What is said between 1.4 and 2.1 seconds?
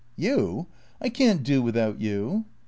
do without